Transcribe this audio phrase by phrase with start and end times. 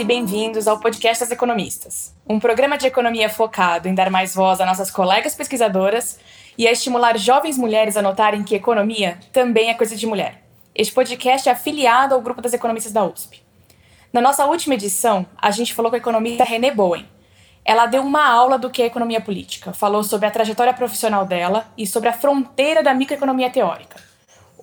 [0.00, 4.58] E bem-vindos ao Podcast das Economistas, um programa de economia focado em dar mais voz
[4.58, 6.18] a nossas colegas pesquisadoras
[6.56, 10.42] e a estimular jovens mulheres a notarem que economia também é coisa de mulher.
[10.74, 13.42] Este podcast é afiliado ao grupo das economistas da USP.
[14.10, 17.06] Na nossa última edição, a gente falou com a economista René Bowen.
[17.62, 21.70] Ela deu uma aula do que é economia política, falou sobre a trajetória profissional dela
[21.76, 24.00] e sobre a fronteira da microeconomia teórica.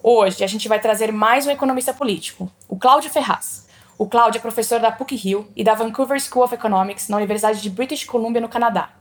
[0.01, 3.66] Hoje, a gente vai trazer mais um economista político, o Cláudio Ferraz.
[3.99, 7.67] O Cláudio é professor da PUC-Rio e da Vancouver School of Economics na Universidade de
[7.67, 8.91] British Columbia, no Canadá.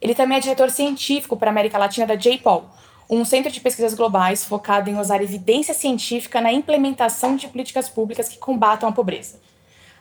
[0.00, 2.64] Ele também é diretor científico para a América Latina da JPOL,
[3.10, 8.30] um centro de pesquisas globais focado em usar evidência científica na implementação de políticas públicas
[8.30, 9.38] que combatam a pobreza.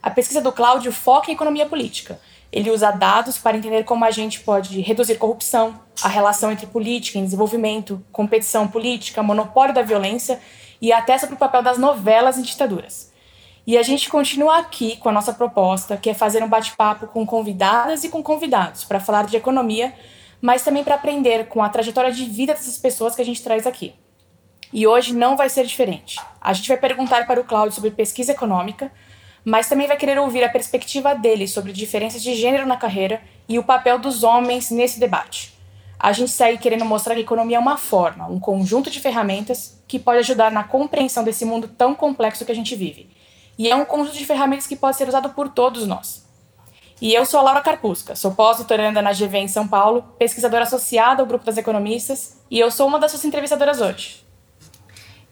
[0.02, 2.18] A pesquisa do Cláudio foca em economia política.
[2.50, 7.20] Ele usa dados para entender como a gente pode reduzir corrupção, a relação entre política
[7.20, 10.40] e desenvolvimento, competição política, monopólio da violência
[10.82, 13.14] e até sobre o papel das novelas em ditaduras.
[13.68, 17.26] E a gente continua aqui com a nossa proposta, que é fazer um bate-papo com
[17.26, 19.92] convidadas e com convidados para falar de economia,
[20.40, 23.66] mas também para aprender com a trajetória de vida dessas pessoas que a gente traz
[23.66, 23.96] aqui.
[24.72, 26.20] E hoje não vai ser diferente.
[26.40, 28.92] A gente vai perguntar para o Cláudio sobre pesquisa econômica,
[29.44, 33.58] mas também vai querer ouvir a perspectiva dele sobre diferenças de gênero na carreira e
[33.58, 35.56] o papel dos homens nesse debate.
[35.98, 39.82] A gente segue querendo mostrar que a economia é uma forma, um conjunto de ferramentas
[39.88, 43.10] que pode ajudar na compreensão desse mundo tão complexo que a gente vive
[43.58, 46.26] e é um conjunto de ferramentas que pode ser usado por todos nós.
[47.02, 51.22] E eu sou a Laura Carpusca, sou pós-doutoranda na GV em São Paulo, pesquisadora associada
[51.22, 54.24] ao Grupo das Economistas, e eu sou uma das suas entrevistadoras hoje.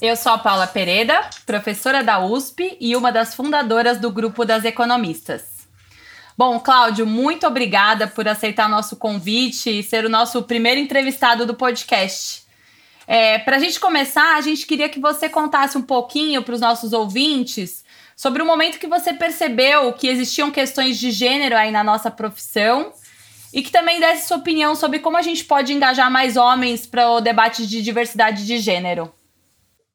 [0.02, 4.66] Eu sou a Paula Pereda, professora da USP e uma das fundadoras do Grupo das
[4.66, 5.54] Economistas.
[6.38, 11.54] Bom, Cláudio, muito obrigada por aceitar nosso convite e ser o nosso primeiro entrevistado do
[11.54, 12.44] podcast.
[13.08, 16.60] É, para a gente começar, a gente queria que você contasse um pouquinho para os
[16.60, 17.83] nossos ouvintes
[18.16, 22.94] sobre o momento que você percebeu que existiam questões de gênero aí na nossa profissão
[23.54, 27.10] e que também desse sua opinião sobre como a gente pode engajar mais homens para
[27.10, 29.14] o debate de diversidade de gênero.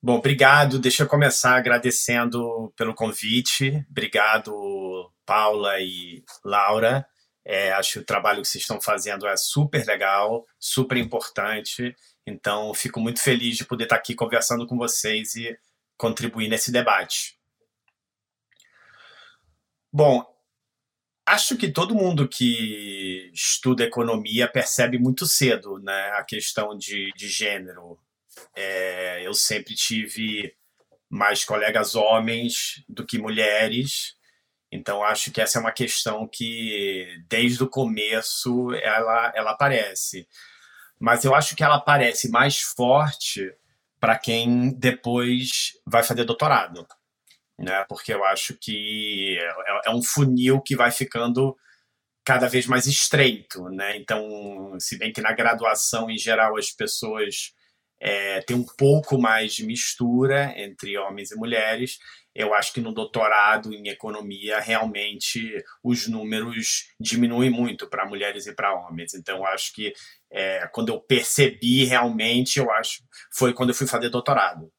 [0.00, 0.78] Bom, obrigado.
[0.78, 3.84] Deixa eu começar agradecendo pelo convite.
[3.90, 7.04] Obrigado, Paula e Laura.
[7.44, 11.96] É, acho que o trabalho que vocês estão fazendo é super legal, super importante.
[12.24, 15.58] Então, fico muito feliz de poder estar aqui conversando com vocês e
[15.96, 17.37] contribuir nesse debate.
[19.92, 20.22] Bom,
[21.26, 27.28] acho que todo mundo que estuda economia percebe muito cedo né, a questão de, de
[27.28, 27.98] gênero.
[28.54, 30.54] É, eu sempre tive
[31.08, 34.14] mais colegas homens do que mulheres,
[34.70, 40.28] então acho que essa é uma questão que desde o começo ela, ela aparece.
[41.00, 43.54] Mas eu acho que ela aparece mais forte
[43.98, 46.86] para quem depois vai fazer doutorado
[47.58, 47.84] né?
[47.88, 51.56] Porque eu acho que é, é, um funil que vai ficando
[52.24, 53.96] cada vez mais estreito, né?
[53.96, 54.22] Então,
[54.78, 57.52] se bem que na graduação em geral as pessoas
[58.00, 61.98] é, têm um pouco mais de mistura entre homens e mulheres,
[62.34, 68.54] eu acho que no doutorado em economia realmente os números diminuem muito para mulheres e
[68.54, 69.14] para homens.
[69.14, 69.92] Então, eu acho que
[70.30, 73.02] é, quando eu percebi realmente, eu acho
[73.32, 74.70] foi quando eu fui fazer doutorado.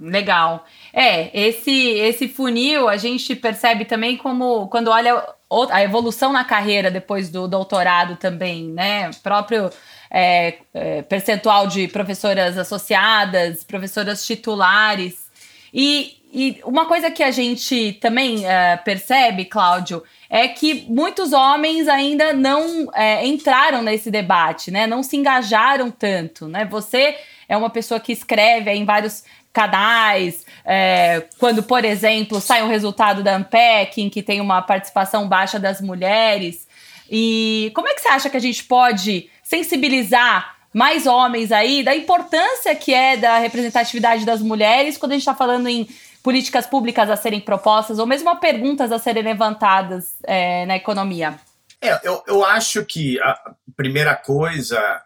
[0.00, 0.64] Legal.
[0.92, 5.24] É, esse esse funil a gente percebe também como quando olha
[5.70, 9.10] a evolução na carreira depois do doutorado também, né?
[9.22, 9.70] Próprio
[10.10, 15.28] é, é, percentual de professoras associadas, professoras titulares.
[15.72, 21.88] E, e uma coisa que a gente também é, percebe, Cláudio, é que muitos homens
[21.88, 24.86] ainda não é, entraram nesse debate, né?
[24.86, 26.66] Não se engajaram tanto, né?
[26.66, 27.16] Você
[27.48, 29.24] é uma pessoa que escreve em vários
[29.58, 35.28] canais, é, quando, por exemplo, sai um resultado da Ampec em que tem uma participação
[35.28, 36.68] baixa das mulheres.
[37.10, 41.96] E como é que você acha que a gente pode sensibilizar mais homens aí da
[41.96, 45.88] importância que é da representatividade das mulheres quando a gente está falando em
[46.22, 51.34] políticas públicas a serem propostas ou mesmo perguntas a serem levantadas é, na economia?
[51.80, 55.02] É, eu, eu acho que a primeira coisa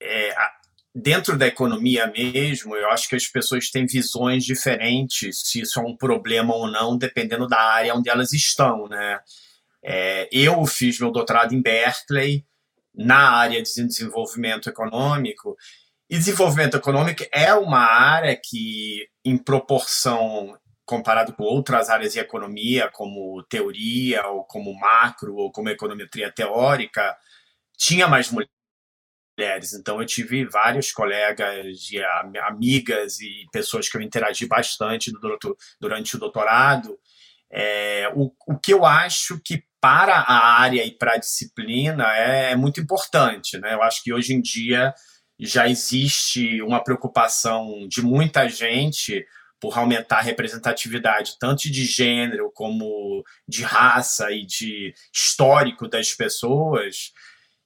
[0.00, 0.34] é,
[0.94, 5.82] dentro da economia mesmo, eu acho que as pessoas têm visões diferentes se isso é
[5.82, 9.20] um problema ou não, dependendo da área onde elas estão, né?
[9.82, 12.44] É, eu fiz meu doutorado em Berkeley
[12.94, 15.56] na área de desenvolvimento econômico
[16.08, 22.90] e desenvolvimento econômico é uma área que, em proporção comparado com outras áreas de economia,
[22.92, 27.16] como teoria, ou como macro, ou como econometria teórica,
[27.78, 28.52] tinha mais mulheres
[29.36, 29.72] mulheres.
[29.72, 32.02] Então, eu tive vários colegas e
[32.40, 35.12] amigas e pessoas que eu interagi bastante
[35.80, 36.98] durante o doutorado.
[37.50, 42.52] É, o, o que eu acho que para a área e para a disciplina é,
[42.52, 43.58] é muito importante.
[43.58, 43.74] Né?
[43.74, 44.94] Eu acho que hoje em dia
[45.38, 49.26] já existe uma preocupação de muita gente
[49.60, 57.12] por aumentar a representatividade tanto de gênero como de raça e de histórico das pessoas.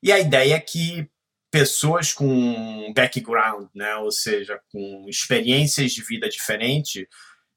[0.03, 1.09] E a ideia é que
[1.57, 7.07] pessoas com background, né, ou seja, com experiências de vida diferentes,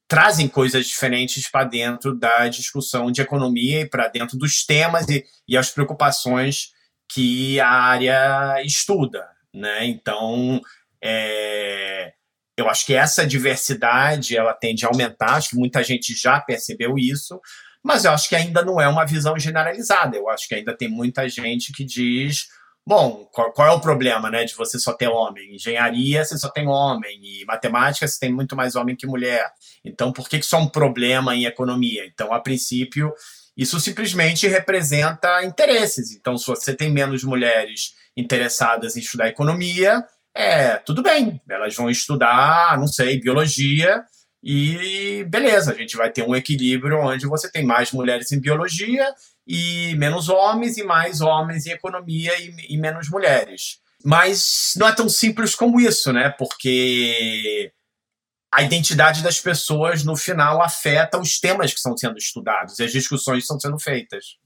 [0.07, 5.25] trazem coisas diferentes para dentro da discussão de economia e para dentro dos temas e,
[5.45, 6.69] e as preocupações
[7.11, 9.85] que a área estuda, né?
[9.85, 10.61] Então,
[11.03, 12.13] é,
[12.57, 15.35] eu acho que essa diversidade ela tende a aumentar.
[15.35, 17.37] Acho que muita gente já percebeu isso,
[17.83, 20.15] mas eu acho que ainda não é uma visão generalizada.
[20.15, 22.47] Eu acho que ainda tem muita gente que diz
[22.85, 25.53] Bom, qual, qual, é o problema, né, de você só ter homem?
[25.53, 29.47] Engenharia, você só tem homem, e matemática, você tem muito mais homem que mulher.
[29.85, 32.05] Então, por que, isso é um problema em economia?
[32.05, 33.13] Então, a princípio,
[33.55, 36.15] isso simplesmente representa interesses.
[36.15, 40.03] Então, se você tem menos mulheres interessadas em estudar economia,
[40.33, 44.03] é tudo bem, elas vão estudar, não sei, biologia,
[44.41, 49.13] e beleza, a gente vai ter um equilíbrio onde você tem mais mulheres em biologia
[49.45, 53.79] e menos homens, e mais homens em economia e, e menos mulheres.
[54.03, 56.29] Mas não é tão simples como isso, né?
[56.29, 57.71] Porque
[58.51, 62.91] a identidade das pessoas, no final, afeta os temas que estão sendo estudados e as
[62.91, 64.37] discussões que estão sendo feitas.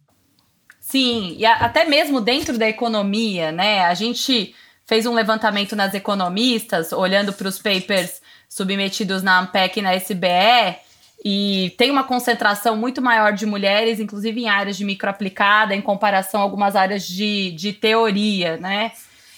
[0.81, 3.85] Sim, e até mesmo dentro da economia, né?
[3.85, 4.55] A gente
[4.85, 8.21] fez um levantamento nas economistas, olhando para os papers
[8.53, 10.77] submetidos na AMPEC e na SBE,
[11.25, 16.41] e tem uma concentração muito maior de mulheres, inclusive em áreas de microaplicada, em comparação
[16.41, 18.91] a algumas áreas de, de teoria, né?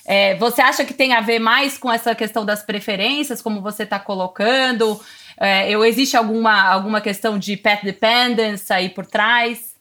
[0.04, 3.84] É, você acha que tem a ver mais com essa questão das preferências, como você
[3.84, 5.00] está colocando?
[5.38, 9.76] É, ou existe alguma, alguma questão de path dependence aí por trás?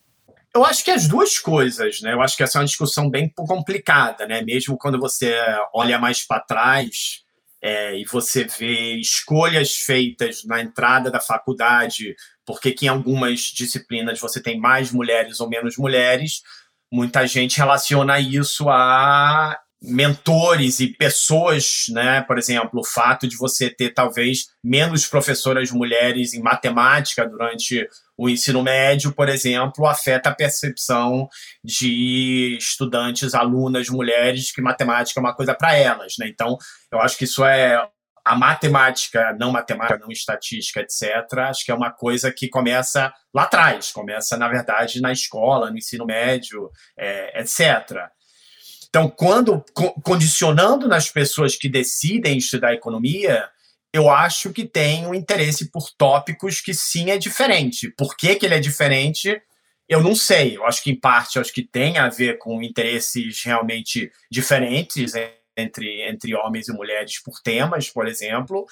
[0.55, 2.13] Eu acho que as duas coisas, né?
[2.13, 4.41] Eu acho que essa é uma discussão bem complicada, né?
[4.43, 5.35] Mesmo quando você
[5.73, 7.24] olha mais para trás,
[7.65, 12.15] é, e você vê escolhas feitas na entrada da faculdade,
[12.45, 16.43] porque que em algumas disciplinas você tem mais mulheres ou menos mulheres,
[16.93, 22.23] muita gente relaciona isso a mentores e pessoas, né?
[22.23, 27.87] Por exemplo, o fato de você ter talvez menos professoras mulheres em matemática durante
[28.17, 31.29] o ensino médio, por exemplo, afeta a percepção
[31.63, 36.29] de estudantes, alunas mulheres que matemática é uma coisa para elas, né?
[36.29, 36.57] Então,
[36.91, 37.77] eu acho que isso é
[38.25, 43.43] a matemática, não matemática, não estatística, etc., acho que é uma coisa que começa lá
[43.43, 48.09] atrás, começa, na verdade, na escola, no ensino médio, é, etc.
[48.95, 49.65] Então, quando
[50.05, 53.45] condicionando nas pessoas que decidem estudar economia,
[53.93, 57.93] eu acho que tem um interesse por tópicos que sim é diferente.
[57.99, 59.43] Por que, que ele é diferente?
[59.89, 60.57] Eu não sei.
[60.57, 65.15] Eu acho que, em parte, acho que tem a ver com interesses realmente diferentes
[65.57, 68.65] entre, entre homens e mulheres por temas, por exemplo.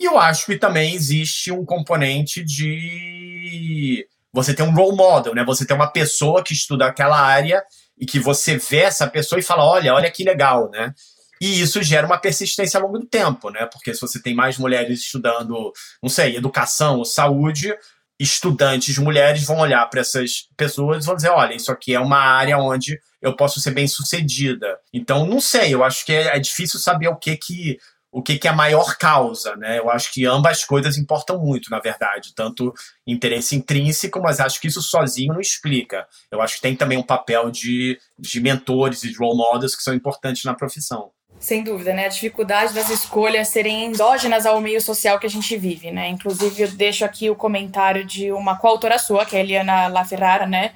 [0.00, 5.44] E eu acho que também existe um componente de você ter um role model, né?
[5.44, 7.62] Você ter uma pessoa que estuda aquela área
[8.00, 10.94] e que você vê essa pessoa e fala: olha, olha que legal, né?
[11.40, 13.66] E isso gera uma persistência ao longo do tempo, né?
[13.66, 17.74] Porque se você tem mais mulheres estudando, não sei, educação ou saúde,
[18.18, 22.18] estudantes mulheres vão olhar para essas pessoas e vão dizer: olha, isso aqui é uma
[22.18, 24.78] área onde eu posso ser bem sucedida.
[24.92, 27.78] Então, não sei, eu acho que é, é difícil saber o que que
[28.12, 29.78] o que, que é a maior causa, né?
[29.78, 32.74] Eu acho que ambas coisas importam muito, na verdade, tanto
[33.06, 36.06] interesse intrínseco, mas acho que isso sozinho não explica.
[36.30, 39.82] Eu acho que tem também um papel de, de mentores e de role models que
[39.82, 41.12] são importantes na profissão.
[41.38, 42.06] Sem dúvida, né?
[42.06, 46.08] A dificuldade das escolhas serem endógenas ao meio social que a gente vive, né?
[46.08, 50.46] Inclusive, eu deixo aqui o comentário de uma coautora sua, que é a Eliana LaFerrara,
[50.46, 50.72] né?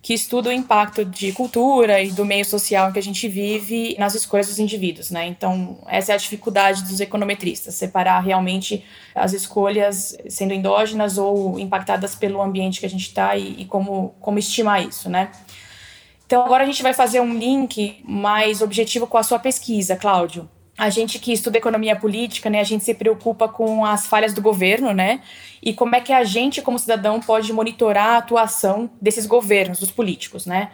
[0.00, 3.96] Que estuda o impacto de cultura e do meio social em que a gente vive
[3.98, 5.26] nas escolhas dos indivíduos, né?
[5.26, 12.14] Então, essa é a dificuldade dos econometristas, separar realmente as escolhas sendo endógenas ou impactadas
[12.14, 15.32] pelo ambiente que a gente está e, e, como, como estimar isso, né?
[16.26, 20.48] Então, agora a gente vai fazer um link mais objetivo com a sua pesquisa, Cláudio
[20.78, 24.40] a gente que estuda economia política, né, a gente se preocupa com as falhas do
[24.40, 25.20] governo, né,
[25.60, 29.90] e como é que a gente, como cidadão, pode monitorar a atuação desses governos, dos
[29.90, 30.70] políticos, né.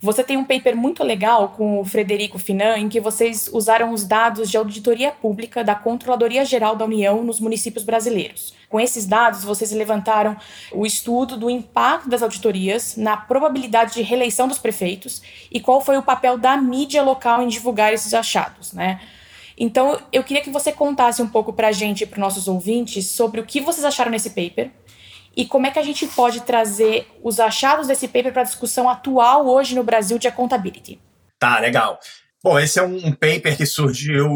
[0.00, 4.04] Você tem um paper muito legal com o Frederico Finan, em que vocês usaram os
[4.04, 8.52] dados de auditoria pública da Controladoria Geral da União nos municípios brasileiros.
[8.68, 10.36] Com esses dados, vocês levantaram
[10.72, 15.96] o estudo do impacto das auditorias na probabilidade de reeleição dos prefeitos e qual foi
[15.96, 19.00] o papel da mídia local em divulgar esses achados, né?
[19.56, 22.48] Então, eu queria que você contasse um pouco para a gente e para os nossos
[22.48, 24.70] ouvintes sobre o que vocês acharam nesse paper,
[25.36, 28.88] e como é que a gente pode trazer os achados desse paper para a discussão
[28.88, 31.00] atual hoje no Brasil de accountability.
[31.38, 31.98] Tá, legal.
[32.42, 34.28] Bom, esse é um paper que surgiu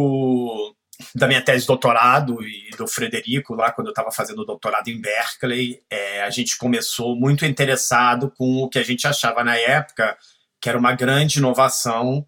[1.14, 5.00] da minha tese de doutorado e do Frederico, lá quando eu estava fazendo doutorado em
[5.00, 5.80] Berkeley.
[5.88, 10.16] É, a gente começou muito interessado com o que a gente achava na época
[10.60, 12.26] que era uma grande inovação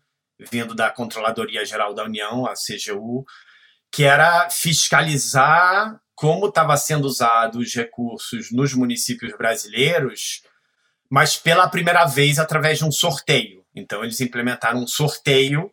[0.50, 3.24] vindo da Controladoria Geral da União, a CGU,
[3.92, 10.42] que era fiscalizar como estava sendo usado os recursos nos municípios brasileiros,
[11.10, 13.64] mas pela primeira vez através de um sorteio.
[13.74, 15.72] Então, eles implementaram um sorteio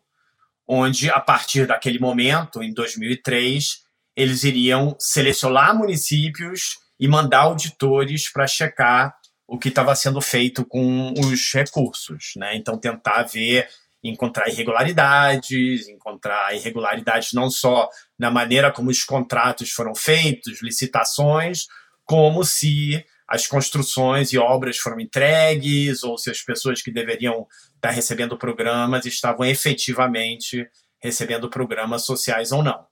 [0.66, 3.82] onde, a partir daquele momento, em 2003,
[4.16, 9.14] eles iriam selecionar municípios e mandar auditores para checar
[9.46, 12.32] o que estava sendo feito com os recursos.
[12.36, 12.56] Né?
[12.56, 13.68] Então, tentar ver
[14.02, 17.88] encontrar irregularidades, encontrar irregularidades não só
[18.18, 21.66] na maneira como os contratos foram feitos, licitações,
[22.04, 27.90] como se as construções e obras foram entregues ou se as pessoas que deveriam estar
[27.90, 30.66] recebendo programas estavam efetivamente
[31.00, 32.86] recebendo programas sociais ou não.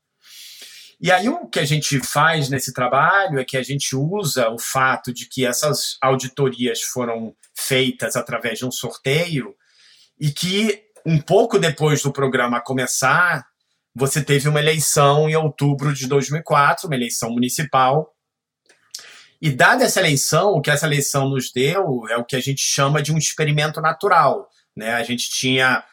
[1.01, 4.59] E aí o que a gente faz nesse trabalho é que a gente usa o
[4.59, 9.55] fato de que essas auditorias foram feitas através de um sorteio
[10.19, 13.47] e que um pouco depois do programa começar,
[13.95, 18.13] você teve uma eleição em outubro de 2004, uma eleição municipal.
[19.41, 22.61] E dada essa eleição, o que essa eleição nos deu é o que a gente
[22.61, 24.49] chama de um experimento natural.
[24.77, 24.95] Né?
[24.95, 25.85] A gente tinha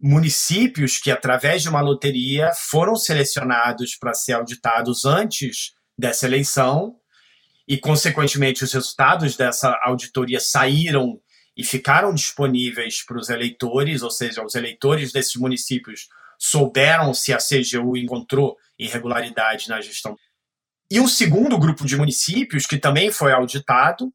[0.00, 6.94] municípios que, através de uma loteria, foram selecionados para ser auditados antes dessa eleição,
[7.66, 11.18] e, consequentemente, os resultados dessa auditoria saíram
[11.56, 16.08] e ficaram disponíveis para os eleitores, ou seja, os eleitores desses municípios
[16.38, 20.16] souberam se a CGU encontrou irregularidade na gestão.
[20.90, 24.12] E um segundo grupo de municípios que também foi auditado,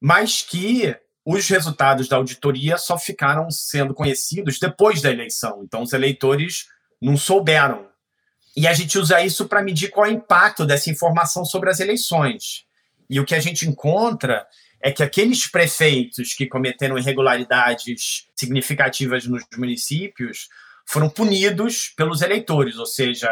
[0.00, 5.62] mas que os resultados da auditoria só ficaram sendo conhecidos depois da eleição.
[5.62, 6.66] Então, os eleitores
[7.00, 7.88] não souberam.
[8.56, 11.80] E a gente usa isso para medir qual é o impacto dessa informação sobre as
[11.80, 12.64] eleições.
[13.08, 14.46] E o que a gente encontra
[14.82, 20.48] é que aqueles prefeitos que cometeram irregularidades significativas nos municípios
[20.86, 23.30] foram punidos pelos eleitores, ou seja,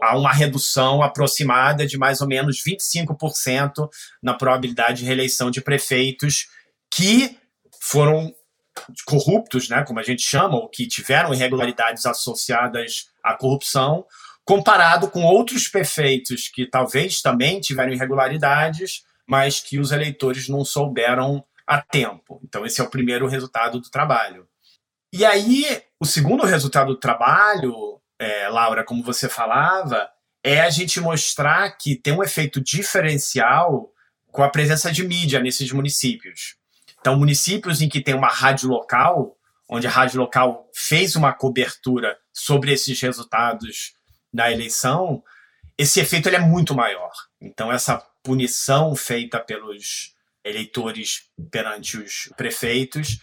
[0.00, 3.88] há uma redução aproximada de mais ou menos 25%
[4.22, 6.46] na probabilidade de reeleição de prefeitos
[6.90, 7.36] que
[7.80, 8.34] foram
[9.06, 14.04] corruptos, né, como a gente chama, ou que tiveram irregularidades associadas à corrupção,
[14.44, 21.44] comparado com outros prefeitos que talvez também tiveram irregularidades, mas que os eleitores não souberam
[21.64, 22.40] a tempo.
[22.42, 24.48] Então, esse é o primeiro resultado do trabalho.
[25.12, 30.10] E aí, o segundo resultado do trabalho, é, Laura, como você falava,
[30.42, 33.92] é a gente mostrar que tem um efeito diferencial
[34.32, 36.56] com a presença de mídia nesses municípios.
[36.98, 39.36] Então, municípios em que tem uma rádio local,
[39.68, 43.94] onde a rádio local fez uma cobertura sobre esses resultados
[44.34, 45.22] da eleição,
[45.78, 47.12] esse efeito ele é muito maior.
[47.40, 53.18] Então, essa punição feita pelos eleitores perante os prefeitos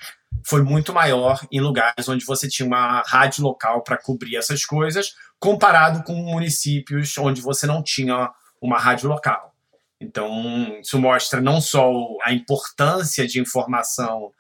[0.46, 5.14] foi muito maior em lugares onde você tinha uma rádio local para cobrir essas coisas,
[5.40, 9.54] comparado com municípios onde você não tinha uma rádio local.
[10.00, 11.92] Então, isso mostra não só
[12.24, 14.32] a importância de informação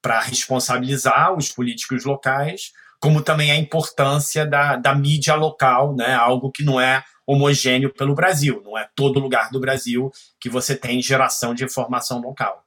[0.00, 6.14] para responsabilizar os políticos locais, como também a importância da, da mídia local, né?
[6.14, 8.62] algo que não é homogêneo pelo Brasil.
[8.64, 10.10] Não é todo lugar do Brasil
[10.40, 12.64] que você tem geração de informação local.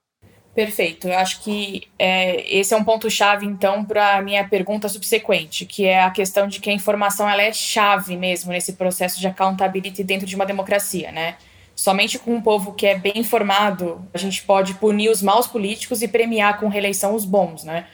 [0.56, 1.10] Perfeito.
[1.10, 5.86] Eu acho que é, esse é um ponto-chave, então, para a minha pergunta subsequente, que
[5.86, 10.02] é a questão de que a informação ela é chave mesmo nesse processo de accountability
[10.02, 11.36] dentro de uma democracia, né?
[11.76, 16.02] Somente com um povo que é bem informado, a gente pode punir os maus políticos
[16.02, 17.86] e premiar com reeleição os bons, né?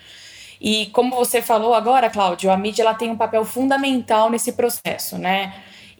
[0.61, 5.17] E como você falou agora, Cláudio, a mídia ela tem um papel fundamental nesse processo,
[5.17, 5.51] né?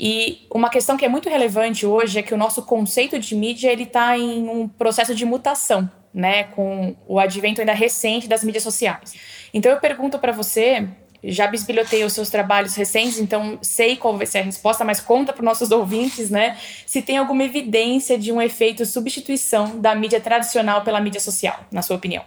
[0.04, 3.72] E uma questão que é muito relevante hoje é que o nosso conceito de mídia
[3.72, 8.64] ele está em um processo de mutação, né, com o advento ainda recente das mídias
[8.64, 9.14] sociais.
[9.54, 10.90] Então eu pergunto para você,
[11.24, 15.32] já bisbilhotei os seus trabalhos recentes, então sei qual vai ser a resposta, mas conta
[15.32, 20.20] para os nossos ouvintes, né, se tem alguma evidência de um efeito substituição da mídia
[20.20, 22.26] tradicional pela mídia social, na sua opinião.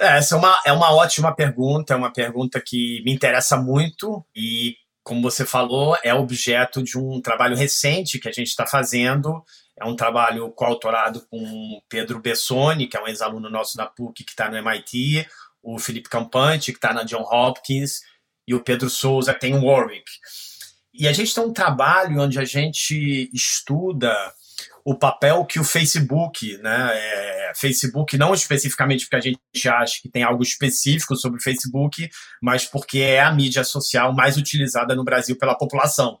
[0.00, 4.24] É, essa é uma, é uma ótima pergunta, é uma pergunta que me interessa muito
[4.34, 4.74] e,
[5.08, 9.42] como você falou, é objeto de um trabalho recente que a gente está fazendo.
[9.80, 14.32] É um trabalho coautorado com Pedro Bessoni, que é um ex-aluno nosso da PUC que
[14.32, 15.26] está no MIT,
[15.62, 18.02] o Felipe Campante, que está na John Hopkins,
[18.46, 20.10] e o Pedro Souza, que tem Warwick.
[20.92, 24.12] E a gente tem um trabalho onde a gente estuda
[24.88, 30.08] o papel que o Facebook, né, é, Facebook não especificamente porque a gente acha que
[30.08, 32.08] tem algo específico sobre o Facebook,
[32.40, 36.18] mas porque é a mídia social mais utilizada no Brasil pela população.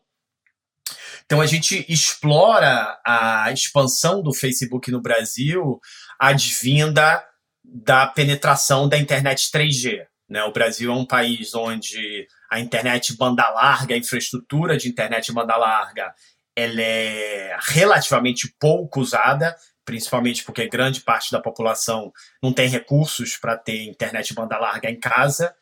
[1.24, 5.80] Então a gente explora a expansão do Facebook no Brasil
[6.20, 7.24] advinda
[7.64, 10.04] da penetração da internet 3G.
[10.28, 10.44] Né?
[10.44, 15.56] O Brasil é um país onde a internet banda larga, a infraestrutura de internet banda
[15.56, 16.12] larga
[16.58, 22.12] ela é relativamente pouco usada, principalmente porque grande parte da população
[22.42, 25.54] não tem recursos para ter internet banda larga em casa.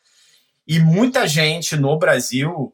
[0.67, 2.73] E muita gente no Brasil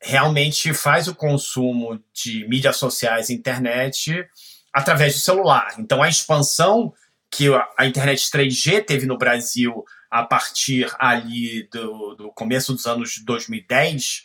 [0.00, 4.24] realmente faz o consumo de mídias sociais e internet
[4.72, 5.74] através do celular.
[5.76, 6.94] Então, a expansão
[7.28, 13.18] que a internet 3G teve no Brasil a partir ali do, do começo dos anos
[13.24, 14.22] 2010,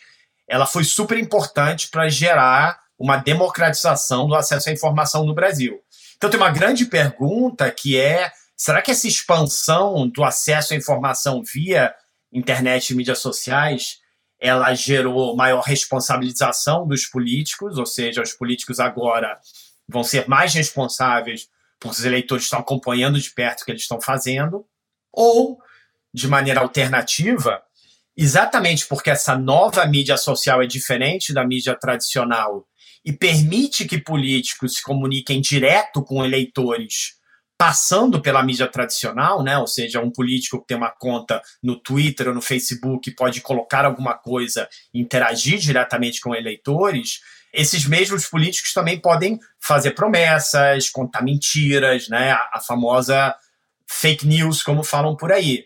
[0.48, 5.80] ela foi super importante para gerar uma democratização do acesso à informação no Brasil.
[6.18, 11.42] Então, tem uma grande pergunta que é: será que essa expansão do acesso à informação
[11.42, 11.96] via
[12.32, 13.98] internet e mídias sociais
[14.40, 19.38] ela gerou maior responsabilização dos políticos, ou seja, os políticos agora
[19.88, 24.02] vão ser mais responsáveis porque os eleitores estão acompanhando de perto o que eles estão
[24.02, 24.66] fazendo,
[25.12, 25.58] ou,
[26.14, 27.62] de maneira alternativa,
[28.16, 32.68] exatamente porque essa nova mídia social é diferente da mídia tradicional
[33.06, 37.20] e permite que políticos se comuniquem direto com eleitores
[37.60, 39.58] passando pela mídia tradicional, né?
[39.58, 43.84] Ou seja, um político que tem uma conta no Twitter ou no Facebook pode colocar
[43.84, 47.20] alguma coisa, interagir diretamente com eleitores.
[47.52, 52.32] Esses mesmos políticos também podem fazer promessas, contar mentiras, né?
[52.32, 53.36] A, a famosa
[53.86, 55.66] fake news, como falam por aí.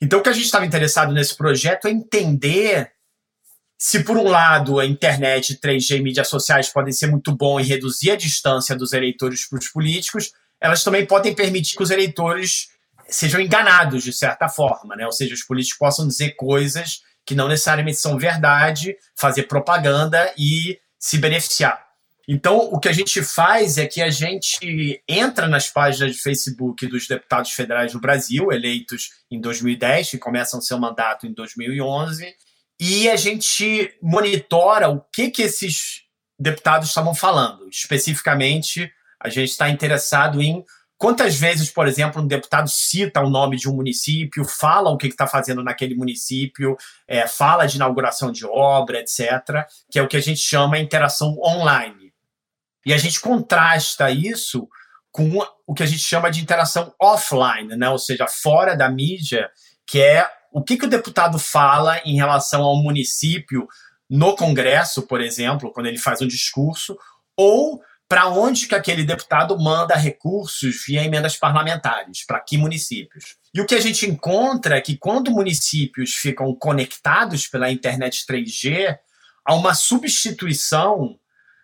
[0.00, 2.93] Então, o que a gente estava interessado nesse projeto é entender
[3.78, 7.64] se por um lado a internet, 3G e mídias sociais podem ser muito bom em
[7.64, 12.68] reduzir a distância dos eleitores para os políticos, elas também podem permitir que os eleitores
[13.08, 15.04] sejam enganados de certa forma, né?
[15.04, 20.78] Ou seja, os políticos possam dizer coisas que não necessariamente são verdade, fazer propaganda e
[20.98, 21.84] se beneficiar.
[22.26, 26.86] Então, o que a gente faz é que a gente entra nas páginas de Facebook
[26.86, 32.34] dos deputados federais do Brasil, eleitos em 2010, que começam seu mandato em 2011,
[32.80, 36.02] e a gente monitora o que, que esses
[36.38, 37.68] deputados estavam falando.
[37.68, 40.64] Especificamente, a gente está interessado em
[40.98, 45.06] quantas vezes, por exemplo, um deputado cita o nome de um município, fala o que
[45.06, 50.16] está fazendo naquele município, é, fala de inauguração de obra, etc., que é o que
[50.16, 52.12] a gente chama interação online.
[52.84, 54.68] E a gente contrasta isso
[55.10, 57.88] com o que a gente chama de interação offline, né?
[57.88, 59.48] ou seja, fora da mídia,
[59.86, 63.66] que é o que, que o deputado fala em relação ao município
[64.08, 66.96] no Congresso, por exemplo, quando ele faz um discurso,
[67.36, 73.34] ou para onde que aquele deputado manda recursos via emendas parlamentares, para que municípios.
[73.52, 78.96] E o que a gente encontra é que quando municípios ficam conectados pela internet 3G,
[79.44, 81.18] há uma substituição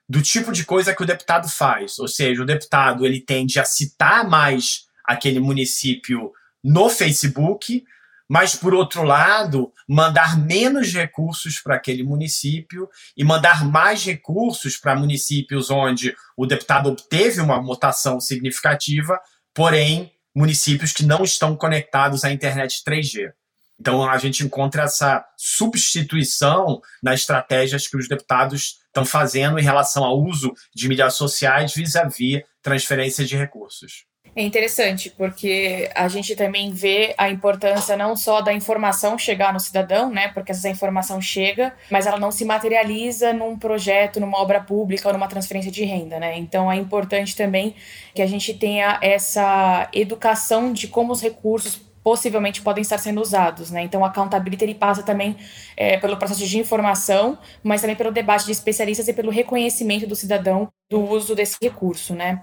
[0.08, 1.96] do tipo de coisa que o deputado faz.
[2.00, 6.32] Ou seja, o deputado ele tende a citar mais aquele município
[6.64, 7.84] no Facebook,
[8.30, 14.94] mas, por outro lado, mandar menos recursos para aquele município e mandar mais recursos para
[14.94, 19.20] municípios onde o deputado obteve uma votação significativa,
[19.52, 23.32] porém, municípios que não estão conectados à internet 3G.
[23.80, 30.04] Então, a gente encontra essa substituição nas estratégias que os deputados estão fazendo em relação
[30.04, 34.09] ao uso de mídias sociais vis-à-vis -vis transferência de recursos.
[34.34, 39.58] É interessante, porque a gente também vê a importância não só da informação chegar no
[39.58, 40.28] cidadão, né?
[40.28, 45.14] Porque essa informação chega, mas ela não se materializa num projeto, numa obra pública ou
[45.14, 46.38] numa transferência de renda, né?
[46.38, 47.74] Então é importante também
[48.14, 53.70] que a gente tenha essa educação de como os recursos possivelmente podem estar sendo usados,
[53.70, 53.82] né?
[53.82, 55.36] Então, a accountability ele passa também
[55.76, 60.16] é, pelo processo de informação, mas também pelo debate de especialistas e pelo reconhecimento do
[60.16, 62.42] cidadão do uso desse recurso, né?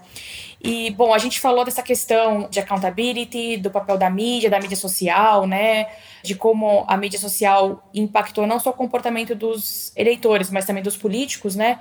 [0.60, 4.76] E, bom, a gente falou dessa questão de accountability, do papel da mídia, da mídia
[4.76, 5.88] social, né?
[6.24, 10.98] De como a mídia social impactou não só o comportamento dos eleitores, mas também dos
[10.98, 11.80] políticos, né?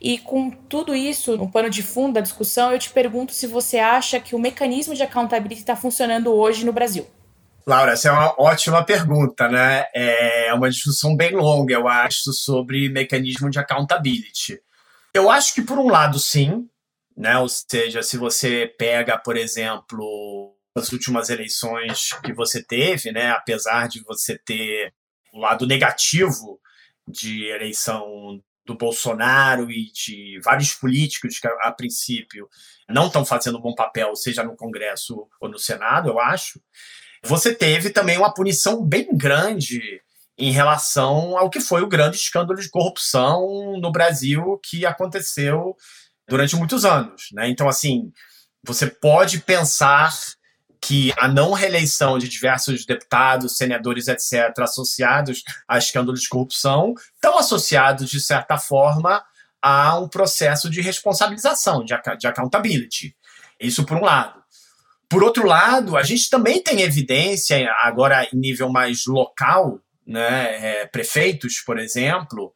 [0.00, 3.78] E com tudo isso no pano de fundo da discussão, eu te pergunto se você
[3.78, 7.06] acha que o mecanismo de accountability está funcionando hoje no Brasil.
[7.64, 9.84] Laura, essa é uma ótima pergunta, né?
[9.94, 14.58] É uma discussão bem longa, eu acho, sobre mecanismo de accountability.
[15.14, 16.66] Eu acho que, por um lado, sim,
[17.16, 17.38] né?
[17.38, 23.30] Ou seja, se você pega, por exemplo, as últimas eleições que você teve, né?
[23.30, 24.92] Apesar de você ter
[25.32, 26.60] o lado negativo
[27.06, 32.48] de eleição do Bolsonaro e de vários políticos que, a princípio,
[32.88, 36.60] não estão fazendo um bom papel, seja no Congresso ou no Senado, eu acho.
[37.24, 40.00] Você teve também uma punição bem grande
[40.38, 45.76] em relação ao que foi o grande escândalo de corrupção no Brasil que aconteceu
[46.32, 47.28] durante muitos anos.
[47.32, 47.50] Né?
[47.50, 48.10] Então, assim,
[48.64, 50.16] você pode pensar
[50.80, 57.38] que a não reeleição de diversos deputados, senadores, etc., associados a escândalos de corrupção, estão
[57.38, 59.22] associados, de certa forma,
[59.60, 63.14] a um processo de responsabilização, de, de accountability.
[63.60, 64.42] Isso por um lado.
[65.10, 70.86] Por outro lado, a gente também tem evidência, agora em nível mais local, né, é,
[70.86, 72.52] prefeitos, por exemplo,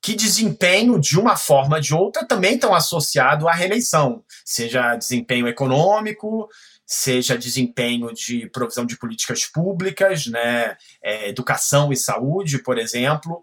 [0.00, 5.48] que desempenho, de uma forma ou de outra, também estão associados à reeleição, seja desempenho
[5.48, 6.48] econômico,
[6.86, 13.42] seja desempenho de provisão de políticas públicas, né, é, educação e saúde, por exemplo.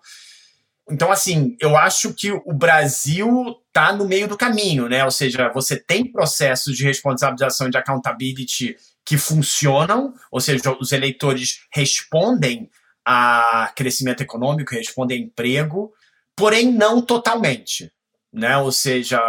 [0.89, 5.04] Então, assim, eu acho que o Brasil está no meio do caminho, né?
[5.04, 10.91] Ou seja, você tem processos de responsabilização e de accountability que funcionam, ou seja, os
[10.91, 12.70] eleitores respondem
[13.04, 15.91] a crescimento econômico, respondem a emprego,
[16.36, 17.91] porém não totalmente.
[18.32, 18.58] Né?
[18.58, 19.21] Ou seja,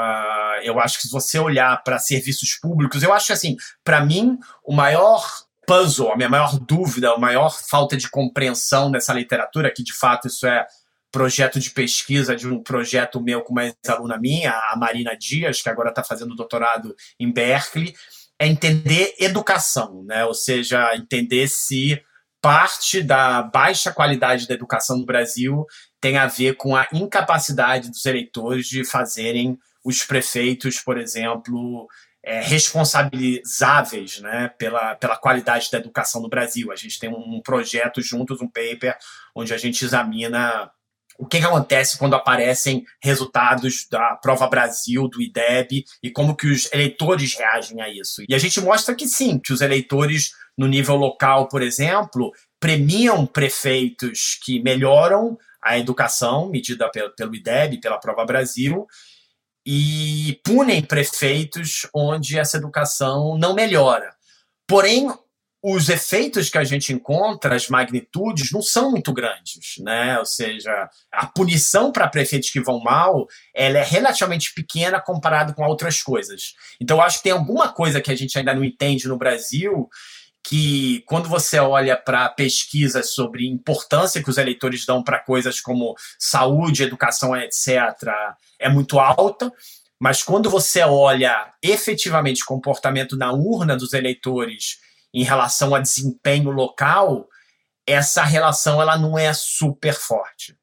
[0.64, 4.38] eu acho que se você olhar para serviços públicos, eu acho que assim, para mim,
[4.64, 5.24] o maior
[5.66, 10.28] puzzle, a minha maior dúvida, a maior falta de compreensão nessa literatura, que de fato
[10.28, 10.66] isso é
[11.10, 15.68] projeto de pesquisa de um projeto meu com uma ex-aluna minha, a Marina Dias, que
[15.68, 17.94] agora está fazendo doutorado em Berkeley,
[18.38, 20.24] é entender educação, né?
[20.24, 22.02] Ou seja, entender se
[22.40, 25.66] parte da baixa qualidade da educação no Brasil
[26.00, 31.88] tem a ver com a incapacidade dos eleitores de fazerem os prefeitos, por exemplo,
[32.24, 36.72] é, responsabilizáveis né, pela, pela qualidade da educação no Brasil.
[36.72, 38.96] A gente tem um, um projeto juntos, um paper,
[39.34, 40.70] onde a gente examina
[41.18, 46.46] o que, que, acontece quando aparecem resultados da Prova Brasil, do IDEB, e como que
[46.46, 48.22] os eleitores reagem a isso.
[48.28, 53.26] E a gente mostra que sim, que os eleitores no nível local, por exemplo, premiam
[53.26, 58.86] prefeitos que melhoram a educação, medida pelo IDEB, pela Prova Brasil,
[59.66, 64.14] e punem prefeitos onde essa educação não melhora.
[64.66, 65.12] Porém,
[65.62, 70.18] os efeitos que a gente encontra, as magnitudes, não são muito grandes, né?
[70.18, 75.64] Ou seja, a punição para prefeitos que vão mal, ela é relativamente pequena comparado com
[75.64, 76.54] outras coisas.
[76.80, 79.88] Então, acho que tem alguma coisa que a gente ainda não entende no Brasil
[80.48, 85.96] que quando você olha para pesquisas sobre importância que os eleitores dão para coisas como
[86.16, 87.92] saúde, educação, etc.,
[88.60, 89.50] é muito alta,
[89.98, 94.78] mas quando você olha efetivamente o comportamento na urna dos eleitores
[95.16, 97.26] em relação a desempenho local,
[97.86, 100.54] essa relação ela não é super forte.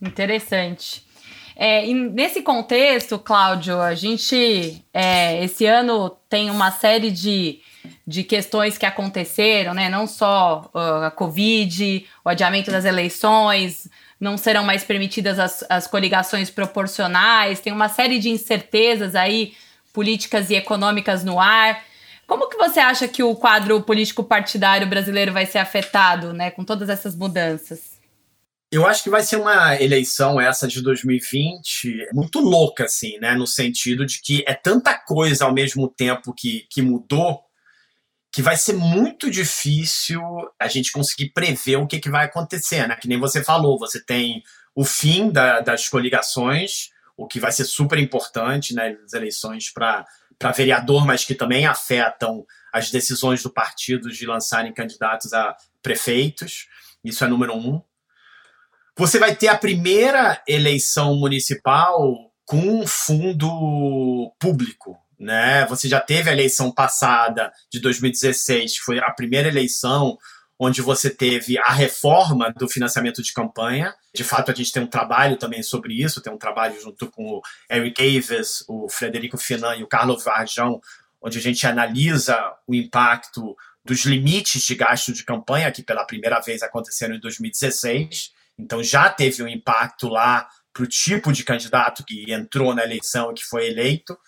[0.00, 1.06] Interessante.
[1.54, 7.60] É, nesse contexto, Cláudio, a gente é, esse ano tem uma série de
[8.06, 9.88] de questões que aconteceram, né?
[9.88, 15.86] Não só uh, a Covid, o adiamento das eleições, não serão mais permitidas as, as
[15.86, 19.54] coligações proporcionais, tem uma série de incertezas aí,
[19.92, 21.82] políticas e econômicas no ar.
[22.26, 26.64] Como que você acha que o quadro político partidário brasileiro vai ser afetado, né, com
[26.64, 27.96] todas essas mudanças?
[28.70, 33.32] Eu acho que vai ser uma eleição essa de 2020 muito louca, assim, né?
[33.34, 37.46] No sentido de que é tanta coisa ao mesmo tempo que, que mudou
[38.36, 40.20] que vai ser muito difícil
[40.60, 42.94] a gente conseguir prever o que, que vai acontecer, né?
[42.94, 44.42] Que nem você falou, você tem
[44.74, 50.04] o fim da, das coligações, o que vai ser super importante nas né, eleições para
[50.54, 56.68] vereador, mas que também afetam as decisões do partido de lançarem candidatos a prefeitos.
[57.02, 57.80] Isso é número um.
[58.96, 65.66] Você vai ter a primeira eleição municipal com fundo público, né?
[65.66, 70.16] Você já teve a eleição passada de 2016, que foi a primeira eleição
[70.58, 73.94] onde você teve a reforma do financiamento de campanha.
[74.14, 77.24] De fato, a gente tem um trabalho também sobre isso, tem um trabalho junto com
[77.24, 80.80] o Eric Aves, o Frederico Finan e o Carlos Varjão,
[81.20, 86.40] onde a gente analisa o impacto dos limites de gasto de campanha, que pela primeira
[86.40, 88.32] vez aconteceram em 2016.
[88.58, 93.30] Então já teve um impacto lá para o tipo de candidato que entrou na eleição
[93.30, 94.18] e que foi eleito.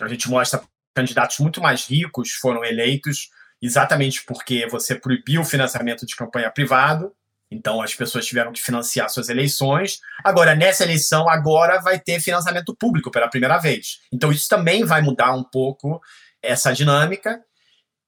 [0.00, 0.62] A gente mostra
[0.94, 3.28] candidatos muito mais ricos foram eleitos
[3.64, 7.12] exatamente porque você proibiu o financiamento de campanha privado,
[7.50, 10.00] então as pessoas tiveram que financiar suas eleições.
[10.24, 14.00] Agora, nessa eleição, agora vai ter financiamento público pela primeira vez.
[14.12, 16.00] Então isso também vai mudar um pouco
[16.42, 17.40] essa dinâmica.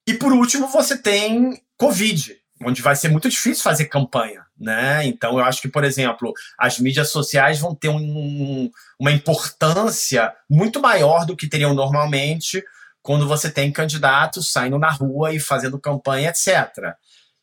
[0.07, 5.05] E por último, você tem Covid, onde vai ser muito difícil fazer campanha, né?
[5.05, 10.81] Então eu acho que, por exemplo, as mídias sociais vão ter um, uma importância muito
[10.81, 12.63] maior do que teriam normalmente
[13.07, 16.93] quando você tem candidatos saindo na rua e fazendo campanha, etc.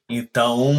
[0.07, 0.77] Então,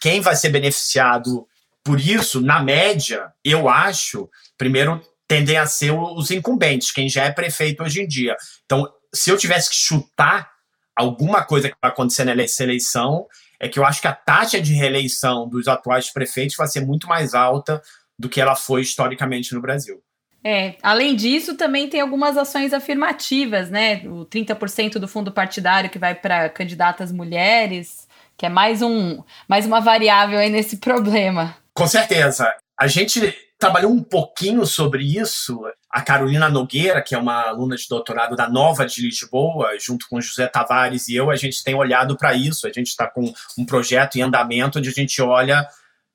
[0.00, 1.46] quem vai ser beneficiado
[1.84, 7.32] por isso, na média, eu acho, primeiro tendem a ser os incumbentes, quem já é
[7.32, 8.34] prefeito hoje em dia.
[8.64, 10.50] Então, se eu tivesse que chutar
[10.96, 13.26] alguma coisa que vai acontecer nessa eleição,
[13.60, 17.06] é que eu acho que a taxa de reeleição dos atuais prefeitos vai ser muito
[17.06, 17.82] mais alta
[18.18, 20.02] do que ela foi historicamente no Brasil.
[20.46, 24.02] É, além disso, também tem algumas ações afirmativas, né?
[24.04, 29.64] O 30% do fundo partidário que vai para candidatas mulheres, que é mais um, mais
[29.64, 31.56] uma variável aí nesse problema.
[31.72, 32.52] Com certeza.
[32.78, 35.62] A gente trabalhou um pouquinho sobre isso.
[35.90, 40.20] A Carolina Nogueira, que é uma aluna de doutorado da Nova de Lisboa, junto com
[40.20, 42.66] José Tavares e eu, a gente tem olhado para isso.
[42.66, 45.66] A gente está com um projeto em andamento onde a gente olha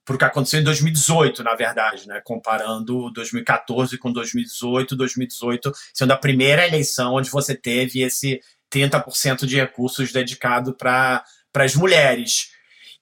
[0.09, 2.19] para o que aconteceu em 2018, na verdade, né?
[2.23, 8.41] comparando 2014 com 2018, 2018 sendo a primeira eleição onde você teve esse
[8.73, 12.49] 30% de recursos dedicado para as mulheres.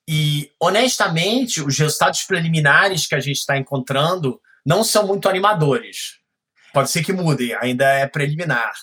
[0.06, 6.18] E, honestamente, os resultados preliminares que a gente está encontrando não são muito animadores.
[6.74, 8.74] Pode ser que mudem, ainda é preliminar.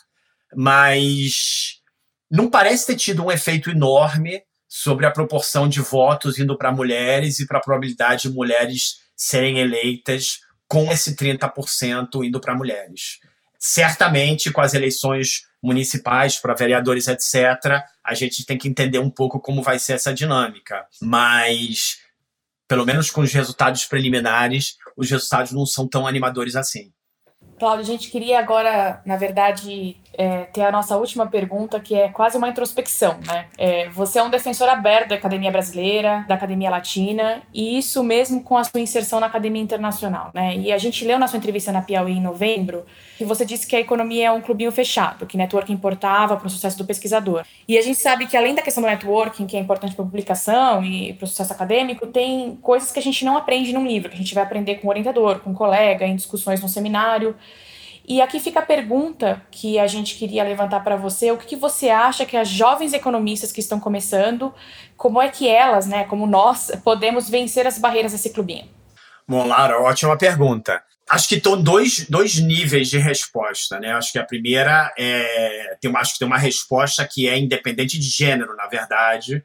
[0.57, 1.83] Mas
[2.31, 4.43] não parece ter tido um efeito enorme
[4.77, 9.61] sobre a proporção de votos indo para mulheres e para a probabilidade de mulheres serem
[9.61, 13.21] eleitas com esse 30% indo para mulheres.
[13.57, 19.39] Certamente, com as eleições municipais, para vereadores, etc., a gente tem que entender um pouco
[19.39, 20.85] como vai ser essa dinâmica.
[21.01, 22.01] Mas,
[22.67, 26.93] pelo menos com os resultados preliminares, os resultados não são tão animadores assim.
[27.61, 32.09] Cláudio, a gente queria agora, na verdade, é, ter a nossa última pergunta, que é
[32.09, 33.47] quase uma introspecção, né?
[33.59, 38.43] É, você é um defensor aberto da academia brasileira, da academia latina, e isso mesmo
[38.43, 40.57] com a sua inserção na academia internacional, né?
[40.57, 42.85] E a gente leu na sua entrevista na Piauí em novembro
[43.17, 46.51] que você disse que a economia é um clubinho fechado, que network importava para o
[46.51, 47.45] sucesso do pesquisador.
[47.67, 50.07] E a gente sabe que além da questão do networking, que é importante para a
[50.07, 54.09] publicação e para o sucesso acadêmico, tem coisas que a gente não aprende num livro,
[54.09, 57.37] que a gente vai aprender com o orientador, com um colega, em discussões no seminário.
[58.07, 61.57] E aqui fica a pergunta que a gente queria levantar para você: o que, que,
[61.57, 64.55] você acha que as jovens economistas que estão começando,
[64.97, 68.69] como é que elas, né, como nós, podemos vencer as barreiras desse clubinho?
[69.27, 70.83] Bom, Lara, ótima pergunta.
[71.09, 73.93] Acho que estão dois, dois níveis de resposta, né?
[73.93, 75.77] Acho que a primeira é.
[75.81, 79.43] Tem acho que tem uma resposta que é independente de gênero, na verdade,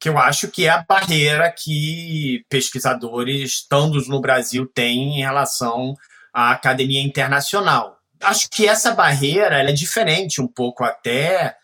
[0.00, 5.94] que eu acho que é a barreira que pesquisadores, tantos no Brasil, têm em relação
[6.32, 7.98] a academia internacional.
[8.20, 11.56] Acho que essa barreira é diferente um pouco até,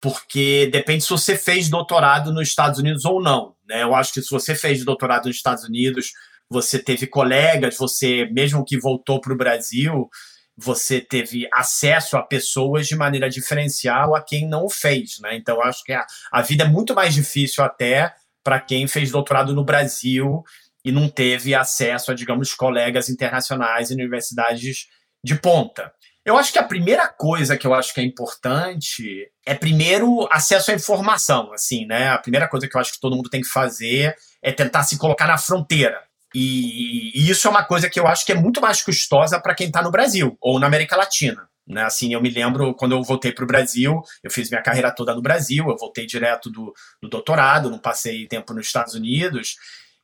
[0.00, 3.56] porque depende se você fez doutorado nos Estados Unidos ou não.
[3.66, 3.82] Né?
[3.82, 6.12] Eu acho que se você fez doutorado nos Estados Unidos,
[6.48, 10.08] você teve colegas, você, mesmo que voltou para o Brasil,
[10.56, 15.18] você teve acesso a pessoas de maneira diferencial a quem não fez.
[15.20, 15.36] Né?
[15.36, 19.54] Então, acho que a, a vida é muito mais difícil até para quem fez doutorado
[19.54, 20.42] no Brasil
[20.84, 24.86] e não teve acesso a, digamos, colegas internacionais em universidades
[25.22, 25.92] de ponta.
[26.24, 30.70] Eu acho que a primeira coisa que eu acho que é importante é primeiro acesso
[30.70, 32.10] à informação, assim, né?
[32.10, 34.98] A primeira coisa que eu acho que todo mundo tem que fazer é tentar se
[34.98, 36.02] colocar na fronteira.
[36.34, 39.54] E, e isso é uma coisa que eu acho que é muito mais custosa para
[39.54, 41.48] quem está no Brasil ou na América Latina.
[41.66, 41.82] Né?
[41.82, 45.14] Assim, eu me lembro quando eu voltei para o Brasil, eu fiz minha carreira toda
[45.14, 49.56] no Brasil, eu voltei direto do, do doutorado, não passei tempo nos Estados Unidos,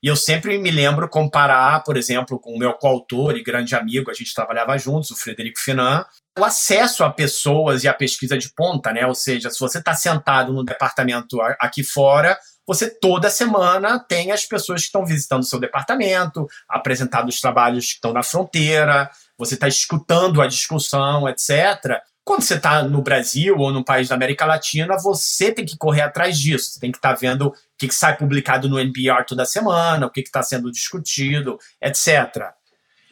[0.05, 4.11] e eu sempre me lembro comparar, por exemplo, com o meu coautor e grande amigo,
[4.11, 6.05] a gente trabalhava juntos, o Frederico Finan,
[6.39, 9.07] o acesso a pessoas e a pesquisa de ponta, né?
[9.07, 14.45] Ou seja, se você está sentado no departamento aqui fora, você toda semana tem as
[14.45, 19.55] pessoas que estão visitando o seu departamento, apresentando os trabalhos que estão na fronteira, você
[19.55, 22.03] está escutando a discussão, etc.
[22.25, 26.01] Quando você está no Brasil ou num país da América Latina, você tem que correr
[26.01, 26.71] atrás disso.
[26.71, 30.07] Você tem que estar tá vendo o que, que, sai publicado no NPR toda semana,
[30.07, 32.55] o que está sendo discutido, etc.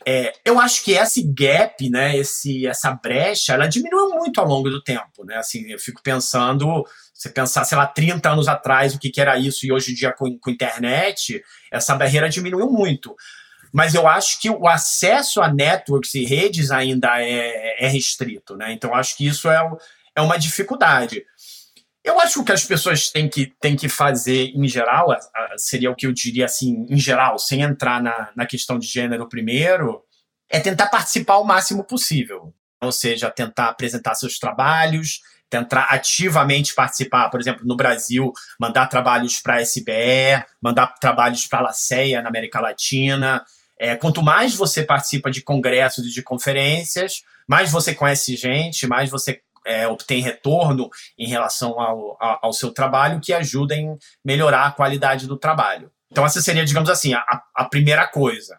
[0.06, 4.70] É, eu acho que esse gap, né, esse, essa brecha, ela diminuiu muito ao longo
[4.70, 5.24] do tempo.
[5.24, 5.36] Né?
[5.36, 9.38] Assim, eu fico pensando, você pensar, sei lá, 30 anos atrás, o que, que era
[9.38, 13.14] isso, e hoje em dia com, com internet, essa barreira diminuiu muito
[13.72, 18.72] mas eu acho que o acesso a networks e redes ainda é, é restrito, né?
[18.72, 19.58] Então acho que isso é,
[20.14, 21.24] é uma dificuldade.
[22.04, 25.08] Eu acho que o que as pessoas têm que, têm que fazer em geral,
[25.56, 29.28] seria o que eu diria assim, em geral, sem entrar na, na questão de gênero
[29.28, 30.02] primeiro,
[30.50, 32.52] é tentar participar o máximo possível.
[32.82, 39.38] Ou seja, tentar apresentar seus trabalhos, tentar ativamente participar, por exemplo, no Brasil, mandar trabalhos
[39.38, 43.44] para a SBE, mandar trabalhos para a LACEA na América Latina.
[43.82, 49.10] É, quanto mais você participa de congressos e de conferências, mais você conhece gente, mais
[49.10, 54.70] você é, obtém retorno em relação ao, ao, seu trabalho, que ajuda em melhorar a
[54.70, 55.90] qualidade do trabalho.
[56.12, 58.56] Então, essa seria, digamos assim, a, a primeira coisa.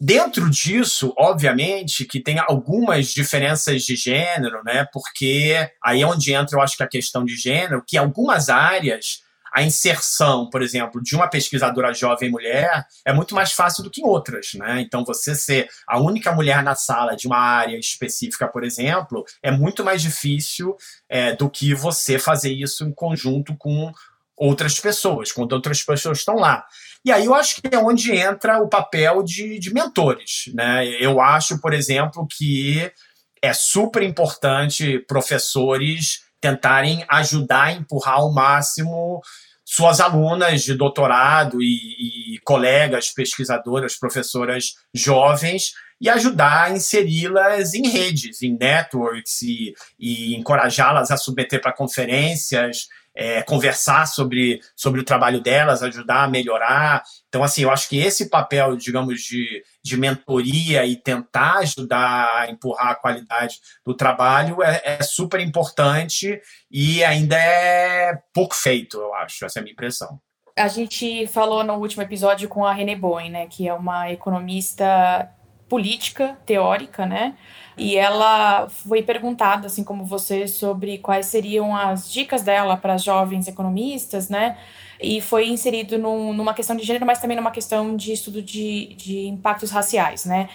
[0.00, 4.84] Dentro disso, obviamente, que tem algumas diferenças de gênero, né?
[4.92, 9.20] Porque aí é onde entra, eu acho que a questão de gênero, que algumas áreas
[9.56, 14.02] a inserção, por exemplo, de uma pesquisadora jovem mulher é muito mais fácil do que
[14.02, 14.82] em outras, né?
[14.82, 19.50] Então, você ser a única mulher na sala de uma área específica, por exemplo, é
[19.50, 20.76] muito mais difícil
[21.08, 23.90] é, do que você fazer isso em conjunto com
[24.36, 26.66] outras pessoas, quando outras pessoas estão lá.
[27.02, 30.86] E aí eu acho que é onde entra o papel de, de mentores, né?
[31.00, 32.92] Eu acho, por exemplo, que
[33.40, 39.22] é super importante professores tentarem ajudar a empurrar ao máximo
[39.68, 47.88] suas alunas de doutorado e, e colegas pesquisadoras, professoras jovens e ajudar a inseri-las em
[47.88, 55.04] redes, em networks e, e encorajá-las a submeter para conferências é, conversar sobre, sobre o
[55.04, 57.02] trabalho delas, ajudar a melhorar.
[57.28, 62.50] Então, assim, eu acho que esse papel, digamos, de, de mentoria e tentar ajudar a
[62.50, 69.14] empurrar a qualidade do trabalho é, é super importante e ainda é pouco feito, eu
[69.14, 69.44] acho.
[69.44, 70.20] Essa é a minha impressão.
[70.58, 75.30] A gente falou no último episódio com a René Bowen, né, que é uma economista
[75.68, 77.36] política, teórica, né?
[77.76, 83.48] E ela foi perguntada, assim como você, sobre quais seriam as dicas dela para jovens
[83.48, 84.56] economistas, né?
[85.00, 88.94] E foi inserido num, numa questão de gênero, mas também numa questão de estudo de,
[88.94, 90.48] de impactos raciais, né?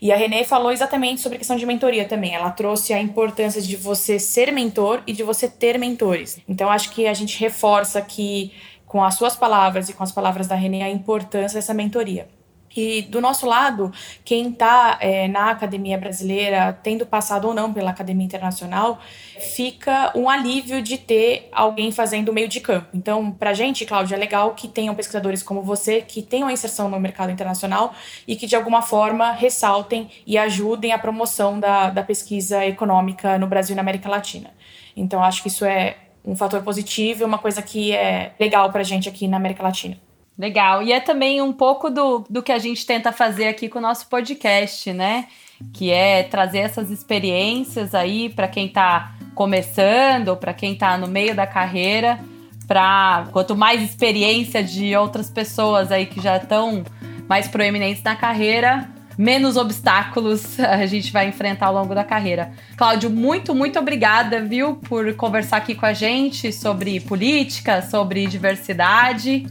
[0.00, 2.34] E a Renê falou exatamente sobre a questão de mentoria também.
[2.34, 6.40] Ela trouxe a importância de você ser mentor e de você ter mentores.
[6.48, 8.52] Então, acho que a gente reforça aqui,
[8.86, 12.28] com as suas palavras e com as palavras da Renê, a importância dessa mentoria.
[12.78, 13.92] E do nosso lado,
[14.24, 19.00] quem está é, na academia brasileira, tendo passado ou não pela academia internacional,
[19.56, 22.86] fica um alívio de ter alguém fazendo meio de campo.
[22.94, 26.88] Então, para a gente, Cláudia, é legal que tenham pesquisadores como você, que tenham inserção
[26.88, 27.92] no mercado internacional
[28.28, 33.48] e que, de alguma forma, ressaltem e ajudem a promoção da, da pesquisa econômica no
[33.48, 34.50] Brasil e na América Latina.
[34.96, 38.82] Então, acho que isso é um fator positivo e uma coisa que é legal para
[38.82, 39.98] a gente aqui na América Latina.
[40.38, 40.82] Legal.
[40.82, 43.82] E é também um pouco do, do que a gente tenta fazer aqui com o
[43.82, 45.26] nosso podcast, né?
[45.72, 51.34] Que é trazer essas experiências aí para quem está começando, para quem está no meio
[51.34, 52.20] da carreira,
[52.68, 56.84] para quanto mais experiência de outras pessoas aí que já estão
[57.28, 62.52] mais proeminentes na carreira, menos obstáculos a gente vai enfrentar ao longo da carreira.
[62.76, 69.44] Cláudio, muito, muito obrigada, viu, por conversar aqui com a gente sobre política, sobre diversidade.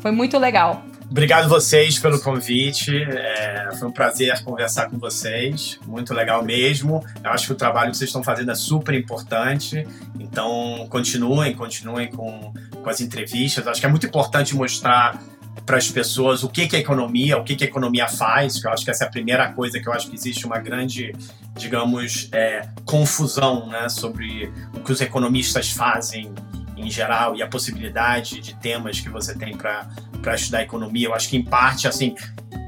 [0.00, 0.84] Foi muito legal.
[1.10, 3.02] Obrigado vocês pelo convite.
[3.02, 5.78] É, foi um prazer conversar com vocês.
[5.86, 7.02] Muito legal mesmo.
[7.24, 9.86] Eu acho que o trabalho que vocês estão fazendo é super importante.
[10.20, 13.66] Então, continuem, continuem com, com as entrevistas.
[13.66, 15.18] Acho que é muito importante mostrar
[15.64, 18.70] para as pessoas o que, que é economia, o que, que a economia faz, eu
[18.70, 21.12] acho que essa é a primeira coisa que eu acho que existe uma grande,
[21.56, 26.32] digamos, é, confusão né, sobre o que os economistas fazem
[26.80, 31.08] em geral e a possibilidade de temas que você tem para estudar economia.
[31.08, 32.14] Eu acho que, em parte, assim,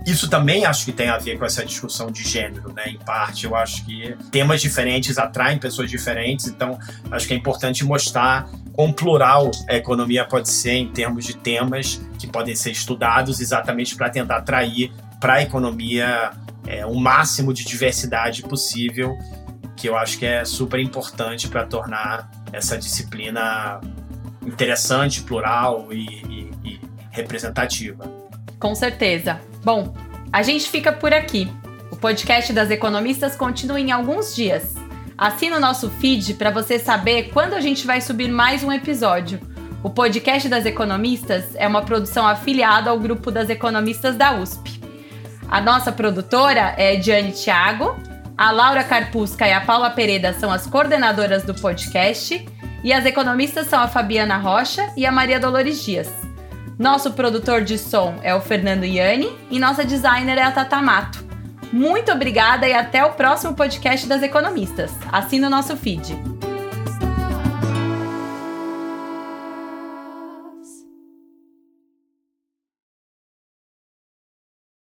[0.07, 2.89] isso também acho que tem a ver com essa discussão de gênero, né?
[2.89, 6.79] Em parte, eu acho que temas diferentes atraem pessoas diferentes, então
[7.11, 12.01] acho que é importante mostrar quão plural a economia pode ser em termos de temas
[12.19, 16.31] que podem ser estudados exatamente para tentar atrair para a economia
[16.67, 19.19] é, o máximo de diversidade possível,
[19.77, 23.81] que eu acho que é super importante para tornar essa disciplina
[24.45, 28.05] interessante, plural e, e, e representativa.
[28.59, 29.41] Com certeza.
[29.65, 29.95] Bom,
[30.33, 31.51] a gente fica por aqui.
[31.91, 34.75] O podcast das economistas continua em alguns dias.
[35.17, 39.41] Assina o nosso feed para você saber quando a gente vai subir mais um episódio.
[39.83, 44.81] O podcast das economistas é uma produção afiliada ao grupo das economistas da USP.
[45.49, 47.97] A nossa produtora é Diane Thiago,
[48.37, 52.47] a Laura Carpusca e a Paula Pereira são as coordenadoras do podcast
[52.83, 56.11] e as economistas são a Fabiana Rocha e a Maria Dolores Dias.
[56.79, 61.25] Nosso produtor de som é o Fernando Iani e nossa designer é a Tata Mato.
[61.73, 64.91] Muito obrigada e até o próximo podcast das economistas.
[65.13, 66.40] Assina o nosso feed.